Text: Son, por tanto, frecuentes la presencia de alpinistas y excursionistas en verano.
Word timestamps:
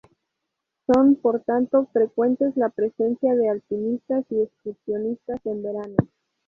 Son, 0.87 1.15
por 1.15 1.41
tanto, 1.43 1.85
frecuentes 1.93 2.57
la 2.57 2.69
presencia 2.69 3.35
de 3.35 3.49
alpinistas 3.49 4.25
y 4.31 4.41
excursionistas 4.41 5.39
en 5.45 5.61
verano. 5.61 5.95